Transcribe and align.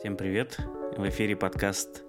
Всем 0.00 0.16
привет! 0.16 0.58
В 0.96 1.06
эфире 1.10 1.36
подкаст 1.36 2.04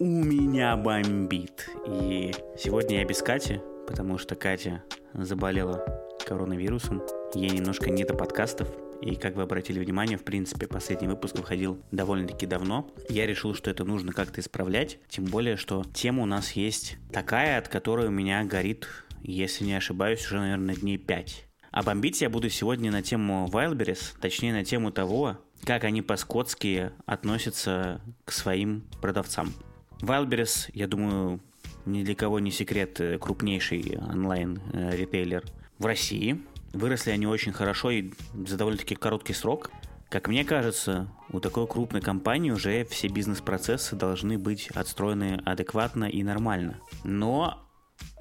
«У 0.00 0.04
меня 0.04 0.76
бомбит». 0.76 1.68
И 1.86 2.34
сегодня 2.58 2.98
я 2.98 3.04
без 3.04 3.22
Кати, 3.22 3.60
потому 3.86 4.18
что 4.18 4.34
Катя 4.34 4.82
заболела 5.14 5.86
коронавирусом. 6.26 7.00
Ей 7.32 7.50
немножко 7.50 7.90
не 7.90 8.02
до 8.02 8.14
подкастов. 8.14 8.66
И 9.00 9.14
как 9.14 9.36
вы 9.36 9.42
обратили 9.42 9.78
внимание, 9.78 10.18
в 10.18 10.24
принципе, 10.24 10.66
последний 10.66 11.06
выпуск 11.06 11.38
выходил 11.38 11.80
довольно-таки 11.92 12.44
давно. 12.44 12.90
Я 13.08 13.24
решил, 13.24 13.54
что 13.54 13.70
это 13.70 13.84
нужно 13.84 14.12
как-то 14.12 14.40
исправлять. 14.40 14.98
Тем 15.08 15.26
более, 15.26 15.56
что 15.56 15.84
тема 15.94 16.24
у 16.24 16.26
нас 16.26 16.50
есть 16.52 16.96
такая, 17.12 17.56
от 17.56 17.68
которой 17.68 18.08
у 18.08 18.10
меня 18.10 18.42
горит, 18.42 18.88
если 19.22 19.64
не 19.64 19.74
ошибаюсь, 19.74 20.26
уже, 20.26 20.40
наверное, 20.40 20.74
дней 20.74 20.98
5. 20.98 21.46
А 21.70 21.84
бомбить 21.84 22.20
я 22.20 22.28
буду 22.28 22.50
сегодня 22.50 22.90
на 22.90 23.00
тему 23.00 23.48
Wildberries, 23.50 24.16
точнее 24.20 24.52
на 24.52 24.64
тему 24.64 24.90
того, 24.90 25.38
как 25.64 25.84
они 25.84 26.02
по-скотски 26.02 26.90
относятся 27.06 28.00
к 28.24 28.32
своим 28.32 28.84
продавцам. 29.00 29.52
Wildberries, 30.00 30.70
я 30.74 30.88
думаю, 30.88 31.40
ни 31.86 32.02
для 32.02 32.14
кого 32.14 32.40
не 32.40 32.50
секрет, 32.50 33.00
э, 33.00 33.18
крупнейший 33.18 33.98
онлайн-ритейлер 33.98 35.44
в 35.78 35.86
России. 35.86 36.40
Выросли 36.72 37.10
они 37.10 37.26
очень 37.26 37.52
хорошо 37.52 37.90
и 37.90 38.12
за 38.46 38.56
довольно-таки 38.56 38.94
короткий 38.94 39.34
срок. 39.34 39.70
Как 40.08 40.28
мне 40.28 40.44
кажется, 40.44 41.08
у 41.30 41.40
такой 41.40 41.66
крупной 41.66 42.00
компании 42.02 42.50
уже 42.50 42.84
все 42.84 43.08
бизнес-процессы 43.08 43.96
должны 43.96 44.38
быть 44.38 44.68
отстроены 44.68 45.40
адекватно 45.44 46.04
и 46.04 46.22
нормально. 46.22 46.80
Но, 47.04 47.66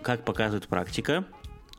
как 0.02 0.24
показывает 0.24 0.68
практика, 0.68 1.26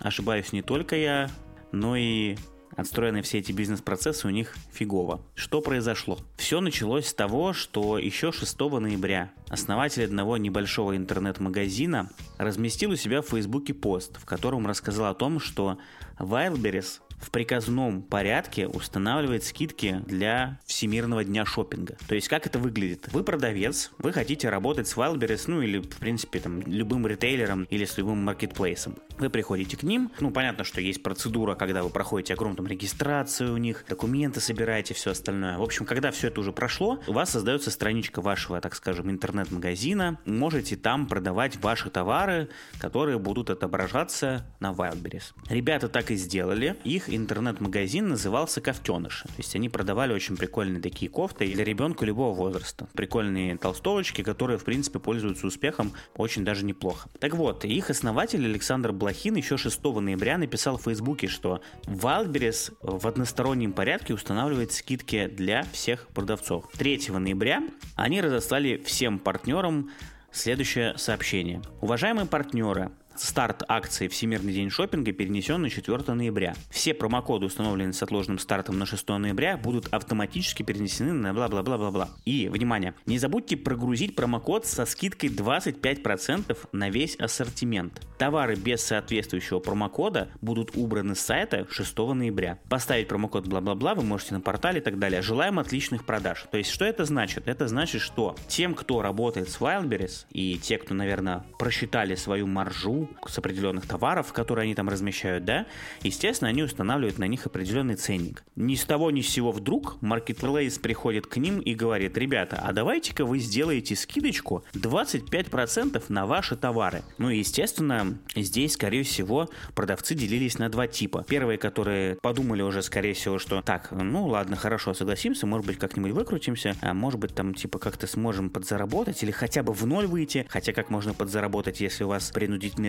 ошибаюсь 0.01 0.53
не 0.53 0.63
только 0.63 0.97
я, 0.97 1.31
но 1.71 1.97
и 1.97 2.37
отстроены 2.77 3.23
все 3.23 3.39
эти 3.39 3.53
бизнес-процессы 3.53 4.27
у 4.27 4.31
них 4.31 4.55
фигово. 4.73 5.21
Что 5.35 5.61
произошло? 5.61 6.19
Все 6.37 6.61
началось 6.61 7.09
с 7.09 7.15
того, 7.15 7.53
что 7.53 7.99
еще 7.99 8.33
6 8.33 8.59
ноября 8.61 9.31
основатель 9.49 10.05
одного 10.05 10.37
небольшого 10.37 10.97
интернет-магазина 10.97 12.11
разместил 12.39 12.93
у 12.93 12.97
себя 12.97 13.23
в 13.23 13.29
Фейсбуке 13.29 13.75
пост, 13.75 14.19
в 14.19 14.25
котором 14.25 14.67
рассказал 14.67 15.11
о 15.11 15.15
том, 15.15 15.41
что 15.41 15.79
Wildberries 16.19 17.01
в 17.23 17.31
приказном 17.31 18.03
порядке 18.03 18.67
устанавливает 18.67 19.45
скидки 19.45 20.03
для 20.07 20.59
Всемирного 20.67 21.25
дня 21.25 21.45
шопинга. 21.45 21.97
То 22.09 22.15
есть 22.15 22.29
как 22.29 22.47
это 22.47 22.59
выглядит? 22.59 23.09
Вы 23.13 23.23
продавец, 23.23 23.91
вы 23.99 24.13
хотите 24.13 24.49
работать 24.49 24.89
с 24.89 24.97
Wildberries, 24.97 25.45
ну 25.47 25.63
или 25.63 25.79
в 25.79 25.97
принципе 25.99 26.41
там 26.41 26.61
любым 26.63 27.07
ритейлером 27.07 27.65
или 27.65 27.85
с 27.85 27.97
любым 27.99 28.25
маркетплейсом. 28.25 28.97
Вы 29.19 29.31
приходите 29.31 29.77
к 29.77 29.83
ним, 29.83 30.11
ну 30.21 30.31
понятно, 30.31 30.65
что 30.65 30.81
есть 30.81 31.03
процедура, 31.03 31.55
когда 31.55 31.83
вы 31.83 31.91
проходите 31.91 32.35
огромную 32.35 32.57
там, 32.57 32.67
регистрацию 32.67 33.55
у 33.55 33.57
них, 33.57 33.85
документы 33.89 34.41
собираете, 34.41 34.95
все 34.95 35.11
остальное. 35.11 35.59
В 35.59 35.63
общем, 35.63 35.85
когда 35.85 36.11
все 36.11 36.29
это 36.29 36.41
уже 36.41 36.53
прошло, 36.53 37.01
у 37.07 37.13
вас 37.13 37.31
создается 37.31 37.71
страничка 37.71 38.21
вашего, 38.21 38.61
так 38.61 38.75
скажем, 38.75 39.11
интернет-магазина. 39.11 40.19
Можете 40.25 40.77
там 40.77 41.07
продавать 41.07 41.57
ваши 41.57 41.91
товары, 41.91 42.49
которые 42.79 43.19
будут 43.19 43.51
отображаться 43.51 44.45
на 44.61 44.73
Wildberries. 44.73 45.33
Ребята 45.49 45.89
так 45.89 46.11
и 46.11 46.17
сделали. 46.17 46.77
Их 46.85 47.09
интернет-магазин 47.17 48.09
назывался 48.09 48.61
«Кофтеныши». 48.61 49.25
То 49.25 49.35
есть 49.39 49.55
они 49.57 49.69
продавали 49.69 50.13
очень 50.13 50.37
прикольные 50.37 50.83
такие 50.83 51.11
кофты 51.11 51.53
для 51.53 51.65
ребенка 51.65 52.05
любого 52.05 52.35
возраста. 52.35 52.89
Прикольные 52.95 53.57
толстовочки, 53.57 54.23
которые, 54.23 54.59
в 54.59 54.65
принципе, 54.65 54.99
пользуются 54.99 55.47
успехом 55.47 55.93
очень 56.17 56.45
даже 56.45 56.65
неплохо. 56.65 57.09
Так 57.19 57.35
вот, 57.35 57.65
их 57.65 57.91
основатель 57.91 58.45
Александр 58.45 58.93
Блохин 58.93 59.37
еще 59.37 59.57
6 59.57 59.83
ноября 59.85 60.39
написал 60.39 60.79
в 60.79 60.83
Фейсбуке, 60.83 61.29
что 61.29 61.61
Wildberries 61.87 62.75
в 62.83 63.07
одностороннем 63.07 63.73
порядке 63.73 64.15
устанавливает 64.15 64.73
скидки 64.73 65.27
для 65.27 65.65
всех 65.73 66.09
продавцов. 66.09 66.67
3 66.77 67.09
ноября 67.11 67.63
они 67.97 68.21
разослали 68.21 68.83
всем 68.85 69.19
партнерам 69.19 69.91
следующее 70.33 70.97
сообщение. 70.97 71.63
Уважаемые 71.81 72.27
партнеры, 72.27 72.91
Старт 73.17 73.63
акции 73.69 74.09
«Всемирный 74.09 74.53
день 74.53 74.71
шопинга» 74.71 75.13
перенесен 75.13 75.61
на 75.61 75.71
4 75.71 76.15
ноября. 76.15 76.55
Все 76.71 76.95
промокоды, 76.95 77.47
установленные 77.47 77.93
с 77.93 78.03
отложенным 78.03 78.39
стартом 78.39 78.79
на 78.79 78.87
6 78.87 79.09
ноября, 79.09 79.57
будут 79.57 79.89
автоматически 79.93 80.63
перенесены 80.63 81.13
на 81.13 81.35
бла-бла-бла-бла-бла. 81.35 82.09
И, 82.25 82.49
внимание, 82.49 82.95
не 83.07 83.19
забудьте 83.19 83.57
прогрузить 83.57 84.17
промокод 84.17 84.67
со 84.67 84.87
скидкой 84.87 85.29
25% 85.29 86.57
на 86.73 86.91
весь 86.91 87.17
ассортимент. 87.17 88.01
Товары 88.19 88.55
без 88.55 88.83
соответствующего 88.83 89.59
промокода 89.59 90.31
будут 90.41 90.77
убраны 90.77 91.15
с 91.15 91.21
сайта 91.21 91.67
6 91.71 91.99
ноября. 91.99 92.59
Поставить 92.69 93.09
промокод 93.09 93.47
бла-бла-бла 93.47 93.95
вы 93.95 94.03
можете 94.03 94.35
на 94.35 94.41
портале 94.41 94.81
и 94.81 94.83
так 94.83 94.99
далее. 94.99 95.23
Желаем 95.23 95.59
отличных 95.59 96.07
продаж. 96.07 96.47
То 96.51 96.59
есть, 96.59 96.71
что 96.71 96.85
это 96.85 97.05
значит? 97.05 97.49
Это 97.49 97.69
значит, 97.69 98.01
что 98.01 98.37
тем, 98.49 98.75
кто 98.75 99.03
работает 99.03 99.51
с 99.51 99.59
Wildberries, 99.59 100.27
и 100.31 100.59
те, 100.59 100.79
кто, 100.79 100.95
наверное, 100.95 101.45
просчитали 101.59 102.15
свою 102.15 102.47
маржу, 102.47 103.02
с 103.27 103.39
определенных 103.39 103.87
товаров, 103.87 104.33
которые 104.33 104.65
они 104.65 104.75
там 104.75 104.89
размещают, 104.89 105.45
да, 105.45 105.67
естественно, 106.03 106.49
они 106.49 106.63
устанавливают 106.63 107.19
на 107.19 107.27
них 107.27 107.47
определенный 107.47 107.97
ценник. 107.97 108.45
Ни 108.57 108.75
с 108.75 108.85
того 108.85 109.11
ни 109.11 109.21
с 109.21 109.29
сего 109.29 109.53
вдруг 109.53 109.97
Marketplace 110.01 110.81
приходит 110.81 111.27
к 111.27 111.37
ним 111.37 111.61
и 111.61 111.75
говорит, 111.75 112.17
ребята, 112.19 112.61
а 112.63 112.73
давайте-ка 112.73 113.25
вы 113.25 113.39
сделаете 113.39 113.97
скидочку 113.97 114.65
25% 114.75 116.03
на 116.09 116.27
ваши 116.27 116.57
товары. 116.57 117.03
Ну 117.19 117.31
и, 117.31 117.39
естественно, 117.39 118.19
здесь, 118.35 118.75
скорее 118.75 119.03
всего, 119.03 119.49
продавцы 119.75 120.15
делились 120.15 120.59
на 120.59 120.69
два 120.69 120.87
типа. 120.87 121.25
Первые, 121.29 121.59
которые 121.59 122.17
подумали 122.17 122.63
уже, 122.63 122.83
скорее 122.83 123.15
всего, 123.15 123.39
что 123.39 123.63
так, 123.63 123.91
ну 123.91 124.27
ладно, 124.27 124.57
хорошо, 124.57 124.95
согласимся, 124.95 125.47
может 125.47 125.67
быть, 125.67 125.79
как-нибудь 125.79 126.13
выкрутимся, 126.13 126.75
а 126.81 126.95
может 126.95 127.21
быть, 127.21 127.35
там, 127.35 127.55
типа, 127.55 127.79
как-то 127.79 128.07
сможем 128.07 128.51
подзаработать 128.51 129.23
или 129.23 129.31
хотя 129.31 129.63
бы 129.63 129.73
в 129.73 129.87
ноль 129.87 130.07
выйти, 130.07 130.47
хотя 130.49 130.73
как 130.73 130.91
можно 130.91 131.15
подзаработать, 131.15 131.81
если 131.81 132.05
у 132.05 132.09
вас 132.09 132.31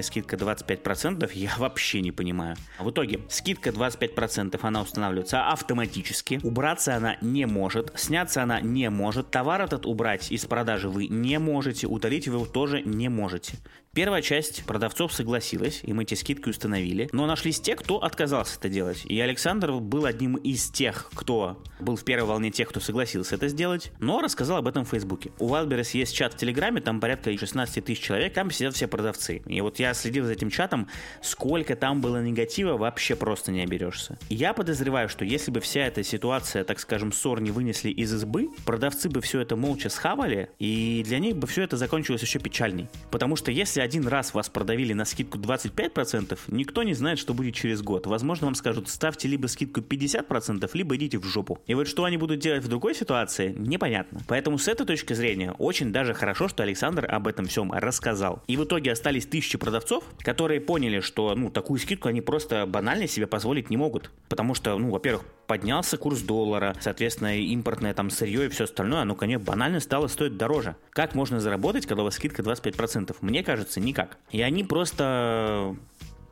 принудительные 0.04 0.14
скидка 0.14 0.36
25%, 0.36 1.32
я 1.34 1.52
вообще 1.58 2.02
не 2.02 2.12
понимаю. 2.12 2.56
В 2.80 2.90
итоге, 2.90 3.20
скидка 3.30 3.70
25% 3.70 4.60
она 4.62 4.82
устанавливается 4.82 5.48
автоматически, 5.50 6.40
убраться 6.44 6.96
она 6.96 7.18
не 7.22 7.46
может, 7.46 7.92
сняться 7.96 8.44
она 8.44 8.62
не 8.62 8.90
может, 8.90 9.32
товар 9.32 9.62
этот 9.62 9.86
убрать 9.86 10.32
из 10.32 10.46
продажи 10.46 10.90
вы 10.90 11.08
не 11.08 11.40
можете, 11.40 11.88
удалить 11.88 12.28
вы 12.28 12.36
его 12.36 12.46
тоже 12.46 12.82
не 12.82 13.10
можете. 13.10 13.58
Первая 13.96 14.24
часть 14.24 14.66
продавцов 14.66 15.14
согласилась, 15.14 15.82
и 15.84 15.94
мы 15.94 16.02
эти 16.02 16.16
скидки 16.16 16.50
установили, 16.50 17.10
но 17.12 17.28
нашлись 17.28 17.60
те, 17.60 17.76
кто 17.76 18.02
отказался 18.02 18.58
это 18.58 18.68
делать. 18.68 19.06
И 19.06 19.20
Александр 19.20 19.72
был 19.74 20.06
одним 20.06 20.36
из 20.38 20.72
тех, 20.72 21.12
кто 21.14 21.62
был 21.80 21.96
в 21.96 22.04
первой 22.04 22.28
волне 22.28 22.50
тех, 22.50 22.70
кто 22.70 22.80
согласился 22.80 23.36
это 23.36 23.50
сделать, 23.50 23.92
но 24.00 24.20
рассказал 24.20 24.58
об 24.58 24.68
этом 24.68 24.84
в 24.84 24.90
Фейсбуке. 24.90 25.32
У 25.38 25.48
Wildberries 25.48 25.96
есть 25.96 26.16
чат 26.16 26.34
в 26.34 26.38
Телеграме, 26.38 26.82
там 26.82 27.00
порядка 27.00 27.38
16 27.38 27.86
тысяч 27.86 28.02
человек, 28.02 28.34
там 28.34 28.50
сидят 28.50 28.74
все 28.74 28.88
продавцы. 28.88 29.44
И 29.46 29.62
вот 29.62 29.78
я 29.78 29.94
следил 29.94 30.26
за 30.26 30.32
этим 30.32 30.50
чатом, 30.50 30.88
сколько 31.22 31.76
там 31.76 32.02
было 32.02 32.20
негатива, 32.20 32.76
вообще 32.78 33.16
просто 33.16 33.52
не 33.52 33.62
оберешься. 33.62 34.18
Я 34.28 34.56
подозреваю, 34.56 35.08
что 35.08 35.24
если 35.24 35.52
бы 35.52 35.60
вся 35.60 35.82
эта 35.82 36.02
ситуация, 36.02 36.64
так 36.64 36.80
скажем, 36.80 37.12
ссор 37.12 37.42
не 37.42 37.52
вынесли 37.52 37.92
из 37.92 38.12
избы, 38.12 38.50
продавцы 38.66 39.08
бы 39.08 39.22
все 39.22 39.42
это 39.42 39.56
молча 39.56 39.90
схавали, 39.90 40.50
и 40.58 41.04
для 41.06 41.20
них 41.20 41.38
бы 41.38 41.46
все 41.46 41.62
это 41.62 41.78
закончилось 41.78 42.24
еще 42.24 42.40
печальней. 42.40 42.88
Потому 43.12 43.36
что 43.36 43.52
если 43.52 43.83
один 43.84 44.08
раз 44.08 44.34
вас 44.34 44.50
продавили 44.50 44.94
на 44.94 45.06
скидку 45.06 45.38
25%, 45.38 46.40
никто 46.48 46.84
не 46.84 46.94
знает, 46.94 47.20
что 47.20 47.34
будет 47.34 47.54
через 47.54 47.82
год. 47.82 48.08
Возможно, 48.08 48.48
вам 48.48 48.56
скажут, 48.56 48.90
ставьте 48.90 49.28
либо 49.28 49.48
скидку 49.48 49.82
50%, 49.82 50.70
либо 50.74 50.96
идите 50.96 51.20
в 51.20 51.26
жопу. 51.26 51.60
И 51.68 51.74
вот 51.74 51.88
что 51.88 52.06
они 52.06 52.18
будут 52.18 52.40
делать 52.40 52.64
в 52.64 52.68
другой 52.68 52.96
ситуации, 52.96 53.54
непонятно. 53.58 54.22
Поэтому 54.28 54.58
с 54.58 54.68
этой 54.68 54.86
точки 54.86 55.14
зрения 55.14 55.52
очень 55.52 55.92
даже 55.92 56.14
хорошо, 56.14 56.48
что 56.48 56.64
Александр 56.64 57.06
об 57.10 57.28
этом 57.28 57.46
всем 57.46 57.72
рассказал. 57.72 58.42
И 58.48 58.58
в 58.58 58.64
итоге 58.64 58.92
остались 58.92 59.26
тысячи 59.26 59.58
продавцов, 59.58 60.06
которые 60.20 60.62
поняли, 60.62 61.02
что 61.02 61.36
ну, 61.36 61.50
такую 61.50 61.80
скидку 61.80 62.08
они 62.08 62.22
просто 62.22 62.66
банально 62.66 63.08
себе 63.08 63.28
позволить 63.28 63.70
не 63.70 63.78
могут. 63.78 64.12
Потому 64.30 64.56
что, 64.56 64.78
ну, 64.78 64.92
во-первых, 64.92 65.26
поднялся 65.48 65.98
курс 65.98 66.22
доллара, 66.22 66.76
соответственно, 66.80 67.38
импортное 67.38 67.94
там 67.94 68.10
сырье 68.10 68.46
и 68.46 68.50
все 68.50 68.66
остальное, 68.66 69.02
оно, 69.02 69.16
конечно, 69.16 69.44
банально 69.44 69.80
стало 69.80 70.08
стоить 70.08 70.38
дороже. 70.38 70.76
Как 70.92 71.16
можно 71.16 71.40
заработать, 71.40 71.86
когда 71.86 72.02
у 72.02 72.06
вас 72.06 72.16
скидка 72.16 72.42
25%? 72.42 73.16
Мне 73.22 73.44
кажется, 73.44 73.80
никак. 73.80 74.18
И 74.32 74.42
они 74.42 74.64
просто 74.64 75.76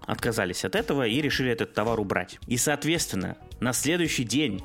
отказались 0.05 0.65
от 0.65 0.75
этого 0.75 1.05
и 1.07 1.21
решили 1.21 1.51
этот 1.51 1.73
товар 1.73 1.99
убрать. 1.99 2.39
И, 2.47 2.57
соответственно, 2.57 3.37
на 3.59 3.73
следующий 3.73 4.23
день 4.23 4.61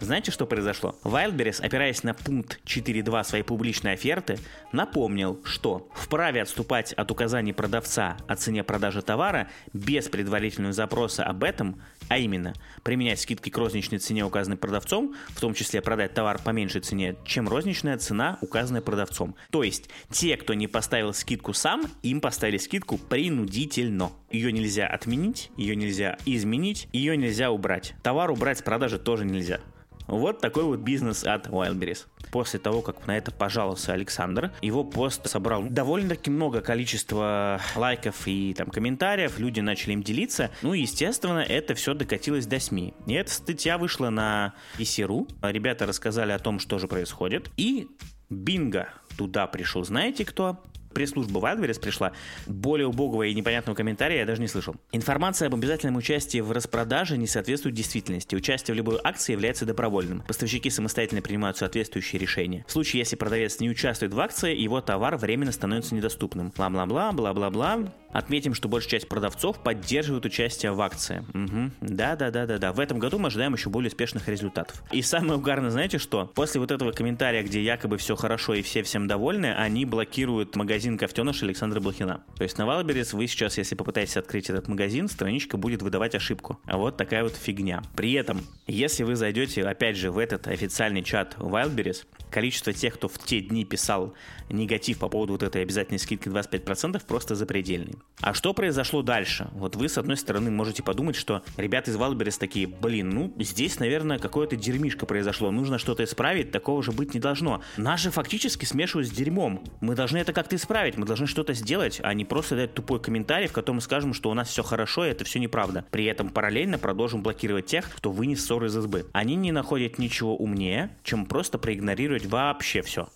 знаете, 0.00 0.30
что 0.30 0.46
произошло? 0.46 0.96
Wildberries, 1.02 1.60
опираясь 1.60 2.02
на 2.02 2.14
пункт 2.14 2.60
4.2 2.64 3.24
своей 3.24 3.44
публичной 3.44 3.94
оферты, 3.94 4.38
напомнил, 4.72 5.40
что 5.44 5.88
вправе 5.94 6.42
отступать 6.42 6.92
от 6.92 7.10
указаний 7.10 7.52
продавца 7.52 8.16
о 8.28 8.36
цене 8.36 8.62
продажи 8.62 9.02
товара 9.02 9.48
без 9.72 10.08
предварительного 10.08 10.72
запроса 10.72 11.24
об 11.24 11.42
этом, 11.42 11.80
а 12.08 12.18
именно 12.18 12.54
применять 12.82 13.20
скидки 13.20 13.50
к 13.50 13.58
розничной 13.58 13.98
цене, 13.98 14.24
указанной 14.24 14.56
продавцом, 14.56 15.14
в 15.30 15.40
том 15.40 15.54
числе 15.54 15.82
продать 15.82 16.14
товар 16.14 16.40
по 16.42 16.50
меньшей 16.50 16.80
цене, 16.80 17.16
чем 17.24 17.48
розничная 17.48 17.98
цена, 17.98 18.38
указанная 18.40 18.82
продавцом. 18.82 19.34
То 19.50 19.62
есть 19.62 19.90
те, 20.10 20.36
кто 20.36 20.54
не 20.54 20.68
поставил 20.68 21.12
скидку 21.12 21.52
сам, 21.52 21.82
им 22.02 22.20
поставили 22.20 22.58
скидку 22.58 22.98
принудительно. 22.98 24.12
Ее 24.30 24.52
нельзя 24.52 24.86
отменить, 24.86 25.50
ее 25.56 25.74
нельзя 25.74 26.18
изменить, 26.24 26.88
ее 26.92 27.16
нельзя 27.16 27.50
убрать. 27.50 27.94
Товар 28.02 28.30
убрать 28.30 28.58
с 28.58 28.62
продажи 28.62 28.98
тоже 28.98 29.24
нельзя. 29.24 29.60
Вот 30.08 30.40
такой 30.40 30.64
вот 30.64 30.80
бизнес 30.80 31.22
от 31.24 31.46
Wildberries. 31.46 32.06
после 32.30 32.58
того, 32.58 32.82
как 32.82 33.06
на 33.06 33.16
это 33.16 33.30
пожаловался 33.30 33.92
Александр. 33.92 34.50
Его 34.60 34.84
пост 34.84 35.28
собрал 35.28 35.62
довольно-таки 35.62 36.30
много 36.30 36.60
количества 36.60 37.60
лайков 37.76 38.26
и 38.26 38.54
там 38.54 38.68
комментариев, 38.68 39.38
люди 39.38 39.60
начали 39.60 39.92
им 39.92 40.02
делиться. 40.02 40.50
Ну 40.62 40.72
естественно, 40.72 41.40
это 41.40 41.74
все 41.74 41.94
докатилось 41.94 42.46
до 42.46 42.58
СМИ. 42.58 42.94
И 43.06 43.12
эта 43.14 43.30
статья 43.30 43.78
вышла 43.78 44.10
на 44.10 44.54
VC.ru. 44.78 45.28
Ребята 45.42 45.86
рассказали 45.86 46.32
о 46.32 46.38
том, 46.38 46.58
что 46.58 46.78
же 46.78 46.88
происходит. 46.88 47.50
И 47.56 47.88
бинго, 48.30 48.88
туда 49.16 49.46
пришел, 49.46 49.84
знаете 49.84 50.24
кто? 50.24 50.62
Пресс-служба 50.98 51.38
Wildberries 51.38 51.80
пришла, 51.80 52.10
более 52.48 52.88
убогого 52.88 53.22
и 53.22 53.32
непонятного 53.32 53.76
комментария 53.76 54.18
я 54.18 54.26
даже 54.26 54.40
не 54.40 54.48
слышал. 54.48 54.74
Информация 54.90 55.46
об 55.46 55.54
обязательном 55.54 55.94
участии 55.94 56.40
в 56.40 56.50
распродаже 56.50 57.16
не 57.16 57.28
соответствует 57.28 57.76
действительности. 57.76 58.34
Участие 58.34 58.74
в 58.74 58.76
любой 58.76 58.98
акции 59.04 59.32
является 59.32 59.64
добровольным. 59.64 60.24
Поставщики 60.26 60.70
самостоятельно 60.70 61.22
принимают 61.22 61.56
соответствующие 61.56 62.18
решения. 62.20 62.64
В 62.66 62.72
случае, 62.72 62.98
если 62.98 63.14
продавец 63.14 63.60
не 63.60 63.70
участвует 63.70 64.12
в 64.12 64.18
акции, 64.18 64.56
его 64.56 64.80
товар 64.80 65.16
временно 65.16 65.52
становится 65.52 65.94
недоступным. 65.94 66.52
Бла-бла-бла, 66.56 67.12
бла-бла-бла. 67.12 67.92
Отметим, 68.12 68.54
что 68.54 68.68
большая 68.68 68.90
часть 68.90 69.08
продавцов 69.08 69.62
поддерживают 69.62 70.24
участие 70.24 70.72
в 70.72 70.80
акции. 70.80 71.24
Угу. 71.34 71.70
Да, 71.80 72.16
да, 72.16 72.30
да, 72.30 72.46
да, 72.46 72.58
да. 72.58 72.72
В 72.72 72.80
этом 72.80 72.98
году 72.98 73.18
мы 73.18 73.28
ожидаем 73.28 73.54
еще 73.54 73.70
более 73.70 73.88
успешных 73.88 74.28
результатов. 74.28 74.82
И 74.90 75.02
самое 75.02 75.38
угарное, 75.38 75.70
знаете 75.70 75.98
что? 75.98 76.26
После 76.34 76.60
вот 76.60 76.70
этого 76.70 76.92
комментария, 76.92 77.42
где 77.42 77.62
якобы 77.62 77.98
все 77.98 78.16
хорошо 78.16 78.54
и 78.54 78.62
все 78.62 78.82
всем 78.82 79.06
довольны, 79.06 79.54
они 79.54 79.84
блокируют 79.84 80.56
магазин 80.56 80.96
Кофтеныш 80.96 81.42
Александра 81.42 81.80
Блохина. 81.80 82.22
То 82.36 82.44
есть 82.44 82.58
на 82.58 82.66
Wildberries 82.66 83.12
вы 83.12 83.26
сейчас, 83.26 83.58
если 83.58 83.74
попытаетесь 83.74 84.16
открыть 84.16 84.48
этот 84.50 84.68
магазин, 84.68 85.08
страничка 85.08 85.56
будет 85.56 85.82
выдавать 85.82 86.14
ошибку. 86.14 86.58
А 86.64 86.78
вот 86.78 86.96
такая 86.96 87.22
вот 87.22 87.36
фигня. 87.36 87.82
При 87.96 88.12
этом, 88.12 88.40
если 88.66 89.04
вы 89.04 89.16
зайдете, 89.16 89.64
опять 89.64 89.96
же, 89.96 90.10
в 90.10 90.18
этот 90.18 90.46
официальный 90.46 91.02
чат 91.02 91.36
Wildberries, 91.38 92.06
количество 92.30 92.72
тех, 92.72 92.94
кто 92.94 93.08
в 93.08 93.18
те 93.18 93.40
дни 93.40 93.64
писал 93.64 94.14
негатив 94.50 94.98
по 94.98 95.08
поводу 95.08 95.34
вот 95.34 95.42
этой 95.42 95.62
обязательной 95.62 95.98
скидки 95.98 96.28
25% 96.28 97.02
просто 97.06 97.34
запредельный. 97.34 97.96
А 98.20 98.34
что 98.34 98.54
произошло 98.54 99.02
дальше? 99.02 99.48
Вот 99.52 99.76
вы, 99.76 99.88
с 99.88 99.98
одной 99.98 100.16
стороны, 100.16 100.50
можете 100.50 100.82
подумать, 100.82 101.16
что 101.16 101.42
ребята 101.56 101.90
из 101.90 101.96
Wildberries 101.96 102.38
такие, 102.38 102.66
блин, 102.66 103.10
ну, 103.10 103.32
здесь, 103.38 103.78
наверное, 103.78 104.18
какое-то 104.18 104.56
дерьмишко 104.56 105.06
произошло, 105.06 105.50
нужно 105.50 105.78
что-то 105.78 106.04
исправить, 106.04 106.50
такого 106.50 106.82
же 106.82 106.92
быть 106.92 107.14
не 107.14 107.20
должно. 107.20 107.62
Нас 107.76 108.00
же 108.00 108.10
фактически 108.10 108.64
смешивают 108.64 109.08
с 109.08 109.10
дерьмом. 109.10 109.62
Мы 109.80 109.94
должны 109.94 110.18
это 110.18 110.32
как-то 110.32 110.56
исправить, 110.56 110.96
мы 110.96 111.06
должны 111.06 111.26
что-то 111.26 111.52
сделать, 111.54 112.00
а 112.02 112.14
не 112.14 112.24
просто 112.24 112.56
дать 112.56 112.74
тупой 112.74 113.00
комментарий, 113.00 113.48
в 113.48 113.52
котором 113.52 113.76
мы 113.76 113.82
скажем, 113.82 114.14
что 114.14 114.30
у 114.30 114.34
нас 114.34 114.48
все 114.48 114.62
хорошо, 114.62 115.04
и 115.04 115.10
это 115.10 115.24
все 115.24 115.38
неправда. 115.38 115.84
При 115.90 116.04
этом 116.04 116.30
параллельно 116.30 116.78
продолжим 116.78 117.22
блокировать 117.22 117.66
тех, 117.66 117.88
кто 117.90 118.10
вынес 118.10 118.44
ссоры 118.44 118.66
из 118.66 118.76
избы. 118.76 119.06
Они 119.12 119.34
не 119.36 119.52
находят 119.52 119.98
ничего 119.98 120.36
умнее, 120.36 120.90
чем 121.02 121.26
просто 121.26 121.58
проигнорировать 121.58 122.17
вообще 122.26 122.82
все. 122.82 123.08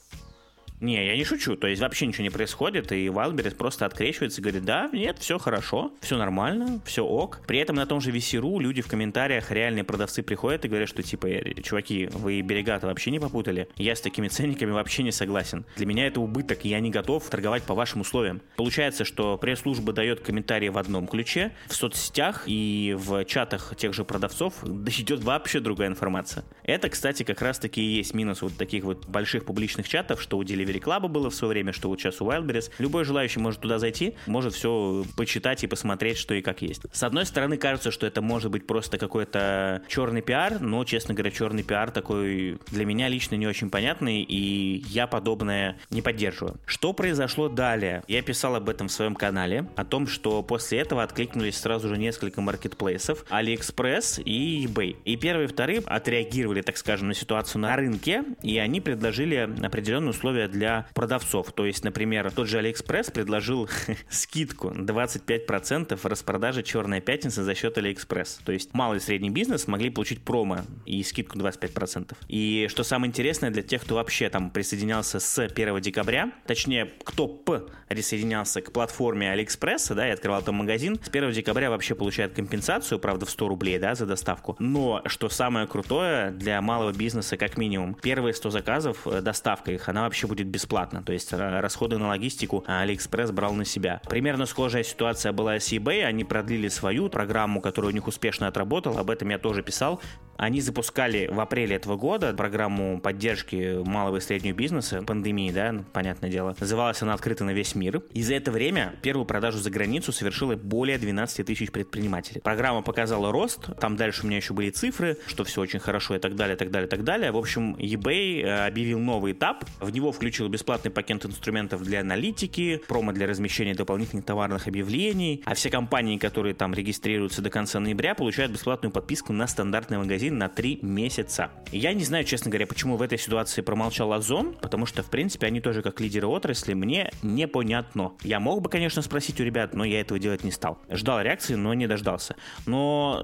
Не, 0.82 1.06
я 1.06 1.17
не 1.17 1.23
шучу, 1.23 1.55
то 1.55 1.69
есть 1.69 1.81
вообще 1.81 2.06
ничего 2.06 2.25
не 2.25 2.31
происходит, 2.31 2.90
и 2.90 3.08
Вайлдберрис 3.08 3.55
просто 3.55 3.87
открещивается 3.87 4.40
и 4.40 4.43
говорит, 4.43 4.64
да, 4.64 4.90
нет, 4.93 5.17
все 5.20 5.38
хорошо, 5.38 5.93
все 6.00 6.19
нормально, 6.19 6.81
все 6.84 7.05
ок. 7.05 7.40
При 7.46 7.61
этом 7.61 7.76
на 7.76 7.87
том 7.87 8.00
же 8.00 8.11
VC.ru 8.11 8.61
люди 8.61 8.82
в 8.82 8.88
комментариях, 8.88 9.52
реальные 9.52 9.84
продавцы 9.84 10.25
приходят 10.25 10.64
и 10.64 10.69
говорят, 10.69 10.88
что 10.88 11.05
типа, 11.05 11.26
«Э, 11.26 11.55
чуваки, 11.62 12.06
вы 12.06 12.40
берега-то 12.40 12.88
вообще 12.88 13.12
не 13.12 13.20
попутали, 13.20 13.69
я 13.76 13.94
с 13.94 14.00
такими 14.00 14.26
ценниками 14.26 14.73
вообще 14.73 15.05
не 15.05 15.12
согласен. 15.12 15.64
Для 15.76 15.87
меня 15.87 16.08
это 16.08 16.20
убыток, 16.20 16.64
и 16.64 16.69
я 16.69 16.81
не 16.81 16.90
готов 16.90 17.31
торговать 17.31 17.62
по 17.62 17.75
вашим 17.75 18.00
условиям. 18.00 18.43
Получается, 18.56 19.05
что 19.05 19.38
пресс-служба 19.38 19.93
дает 19.93 20.19
комментарии 20.19 20.69
в 20.69 20.78
одном 20.78 21.06
ключе, 21.06 21.52
в 21.69 21.76
соцсетях 21.76 22.43
и 22.46 22.96
в 22.99 23.25
чатах 23.26 23.76
тех 23.76 23.94
же 23.94 24.05
продавцов 24.05 24.64
идет 24.64 25.23
вообще 25.23 25.61
другая 25.61 25.90
информация. 25.90 26.44
Это, 26.64 26.88
кстати, 26.88 27.23
как 27.23 27.40
раз-таки 27.40 27.81
и 27.81 27.99
есть 27.99 28.14
минус 28.14 28.43
вот 28.43 28.56
таких 28.56 28.82
вот 28.82 29.06
больших 29.06 29.44
публичных 29.44 29.88
чатов, 29.88 30.20
что 30.20 30.38
у 30.38 30.43
Delivery 30.43 30.72
Club 30.81 31.09
было 31.09 31.31
в 31.31 31.35
свое 31.35 31.53
время, 31.53 31.73
что 31.73 31.89
вот 31.89 32.01
сейчас 32.01 32.21
у 32.21 32.27
Wildberries. 32.27 32.71
Любой 32.79 33.05
желающий 33.05 33.41
может 33.41 33.61
туда 33.61 33.79
зайти, 33.79 34.15
может 34.27 34.55
все 34.55 35.05
почитать 35.17 35.65
и 35.65 35.67
посмотреть, 35.67 36.19
что 36.19 36.35
и 36.35 36.43
как 36.43 36.63
есть. 36.63 36.83
С 36.93 37.03
одной 37.03 37.27
стороны, 37.27 37.57
кажется, 37.57 37.91
что 37.91 38.07
это 38.07 38.23
может 38.23 38.51
быть 38.51 38.67
просто 38.67 38.99
какой-то 38.99 39.83
черный 39.89 40.23
пиар, 40.23 40.61
но, 40.61 40.85
честно 40.85 41.15
говоря, 41.15 41.31
черный 41.31 41.63
пиар 41.63 41.91
такой 41.91 42.59
для 42.71 42.85
меня 42.85 43.09
лично 43.09 43.35
не 43.37 43.47
очень 43.47 43.71
понятный, 43.71 44.23
и 44.23 44.85
я 44.89 45.07
подобное 45.07 45.79
не 45.91 46.03
поддерживаю. 46.03 46.57
Что 46.67 46.93
произошло 46.93 47.49
далее? 47.49 48.03
Я 48.09 48.23
писал 48.23 48.55
об 48.57 48.69
этом 48.69 48.89
в 48.89 48.93
своем 48.93 49.15
канале, 49.15 49.69
о 49.77 49.85
том, 49.85 50.07
что 50.07 50.43
после 50.43 50.79
этого 50.79 51.03
откликнулись 51.03 51.59
сразу 51.59 51.89
же 51.89 51.99
несколько 51.99 52.41
маркетплейсов, 52.41 53.25
AliExpress 53.31 54.23
и 54.23 54.65
eBay. 54.67 54.97
И 55.05 55.17
первые 55.17 55.47
и 55.47 55.49
вторые 55.49 55.81
отреагировали, 55.81 56.63
так 56.63 56.77
скажем, 56.77 57.09
на 57.09 57.15
ситуацию 57.15 57.61
на 57.63 57.77
рынке, 57.77 58.25
и 58.43 58.59
они 58.59 58.81
предложили 58.81 59.37
определенные 59.63 60.11
условия 60.11 60.49
для 60.49 60.62
для 60.62 60.87
продавцов. 60.94 61.50
То 61.50 61.67
есть, 61.67 61.82
например, 61.82 62.31
тот 62.31 62.47
же 62.47 62.61
AliExpress 62.61 63.11
предложил 63.11 63.69
скидку 64.09 64.69
25% 64.69 65.97
в 65.97 66.05
распродаже 66.05 66.62
«Черная 66.62 67.00
пятница» 67.00 67.43
за 67.43 67.56
счет 67.56 67.76
AliExpress. 67.76 68.43
То 68.44 68.53
есть 68.53 68.73
малый 68.73 68.99
и 68.99 69.00
средний 69.00 69.31
бизнес 69.31 69.67
могли 69.67 69.91
получить 69.91 70.23
промо 70.23 70.59
и 70.87 71.03
скидку 71.03 71.37
25%. 71.37 72.14
И 72.29 72.69
что 72.70 72.85
самое 72.85 73.09
интересное 73.09 73.50
для 73.50 73.62
тех, 73.62 73.82
кто 73.82 73.97
вообще 73.97 74.29
там 74.29 74.50
присоединялся 74.50 75.19
с 75.19 75.37
1 75.41 75.81
декабря, 75.81 76.31
точнее, 76.47 76.93
кто 77.03 77.26
П 77.26 77.62
присоединялся 77.88 78.61
к 78.61 78.70
платформе 78.70 79.35
AliExpress, 79.35 79.94
да, 79.94 80.09
и 80.09 80.12
открывал 80.12 80.43
там 80.43 80.55
магазин, 80.55 81.00
с 81.03 81.09
1 81.09 81.32
декабря 81.32 81.70
вообще 81.70 81.97
получает 81.97 82.35
компенсацию, 82.35 83.00
правда, 83.00 83.26
в 83.26 83.31
100 83.31 83.49
рублей, 83.49 83.79
да, 83.79 83.97
за 83.97 84.06
доставку. 84.06 84.55
Но, 84.61 85.03
что 85.06 85.29
самое 85.29 85.67
крутое 85.67 86.31
для 86.31 86.61
малого 86.62 86.93
бизнеса, 86.93 87.37
как 87.37 87.59
минимум, 87.59 87.94
первые 87.94 88.32
100 88.32 88.50
заказов, 88.50 89.06
э, 89.06 89.20
доставка 89.20 89.73
их, 89.73 89.88
она 89.88 90.03
вообще 90.03 90.26
будет 90.29 90.51
бесплатно. 90.52 91.02
То 91.02 91.12
есть 91.12 91.32
расходы 91.32 91.99
на 91.99 92.08
логистику 92.08 92.64
AliExpress 92.69 93.32
брал 93.32 93.54
на 93.54 93.64
себя. 93.64 94.00
Примерно 94.08 94.46
схожая 94.46 94.84
ситуация 94.84 95.32
была 95.32 95.58
с 95.58 95.72
eBay. 95.72 96.04
Они 96.04 96.22
продлили 96.25 96.69
свою 96.69 97.08
программу, 97.08 97.60
которая 97.60 97.90
у 97.90 97.94
них 97.94 98.06
успешно 98.06 98.46
отработала. 98.46 99.00
Об 99.00 99.10
этом 99.10 99.31
я 99.31 99.38
тоже 99.38 99.62
писал. 99.62 100.00
Они 100.37 100.60
запускали 100.60 101.28
в 101.31 101.38
апреле 101.40 101.76
этого 101.76 101.96
года 101.96 102.32
программу 102.32 103.00
поддержки 103.00 103.82
малого 103.84 104.16
и 104.16 104.20
среднего 104.20 104.56
бизнеса, 104.56 105.02
пандемии, 105.02 105.52
да, 105.52 105.72
ну, 105.72 105.84
понятное 105.84 106.31
дело. 106.31 106.56
Называлась 106.58 107.00
она 107.02 107.14
«Открыта 107.14 107.44
на 107.44 107.52
весь 107.52 107.75
мир». 107.75 108.02
И 108.12 108.22
за 108.22 108.34
это 108.34 108.50
время 108.50 108.94
первую 109.02 109.26
продажу 109.26 109.58
за 109.58 109.70
границу 109.70 110.10
совершило 110.10 110.56
более 110.56 110.99
12 110.99 111.46
тысяч 111.46 111.70
предпринимателей. 111.70 112.40
Программа 112.40 112.82
показала 112.82 113.31
рост, 113.31 113.69
там 113.78 113.96
дальше 113.96 114.25
у 114.25 114.26
меня 114.26 114.38
еще 114.38 114.52
были 114.52 114.70
цифры, 114.70 115.16
что 115.26 115.44
все 115.44 115.60
очень 115.60 115.78
хорошо 115.78 116.16
и 116.16 116.19
так 116.19 116.34
далее, 116.34 116.56
так 116.56 116.70
далее, 116.70 116.88
так 116.88 117.04
далее. 117.04 117.30
В 117.30 117.37
общем, 117.37 117.76
eBay 117.76 118.42
э, 118.42 118.66
объявил 118.66 118.99
новый 118.99 119.32
этап, 119.32 119.64
в 119.80 119.90
него 119.90 120.12
включил 120.33 120.49
бесплатный 120.49 120.91
пакет 120.91 121.27
инструментов 121.27 121.83
для 121.83 122.01
аналитики, 122.01 122.81
промо 122.89 123.12
для 123.12 123.27
размещения 123.27 123.75
дополнительных 123.75 124.25
товарных 124.25 124.67
объявлений, 124.67 125.43
а 125.45 125.53
все 125.53 125.69
компании, 125.69 126.17
которые 126.17 126.55
там 126.55 126.73
регистрируются 126.73 127.43
до 127.43 127.51
конца 127.51 127.79
ноября, 127.81 128.15
получают 128.15 128.51
бесплатную 128.51 128.91
подписку 128.91 129.35
на 129.35 129.47
стандартный 129.47 129.99
магазин 129.99 130.39
на 130.39 130.49
3 130.49 130.79
месяца. 130.81 131.51
Я 131.71 131.93
не 131.93 132.03
знаю, 132.03 132.25
честно 132.25 132.51
говоря, 132.51 132.67
почему 132.67 132.97
в 132.97 133.03
этой 133.03 133.19
ситуации 133.19 133.61
промолчал 133.61 134.11
Озон, 134.15 134.55
потому 134.55 134.87
что, 134.87 135.03
в 135.03 135.11
принципе, 135.11 135.49
они 135.49 135.61
тоже 135.61 135.83
как 135.83 136.01
лидеры 136.01 136.29
отрасли, 136.29 136.73
мне 136.73 137.11
непонятно. 137.23 138.12
Я 138.23 138.41
мог 138.41 138.62
бы, 138.62 138.71
конечно, 138.71 139.03
спросить 139.03 139.39
у 139.39 139.45
ребят, 139.45 139.75
но 139.75 139.85
я 139.85 140.01
этого 140.01 140.19
делать 140.19 140.45
не 140.45 140.51
стал. 140.51 140.79
Ждал 140.89 141.21
реакции, 141.21 141.57
но 141.57 141.75
не 141.75 141.87
дождался. 141.87 142.37
Но 142.65 143.23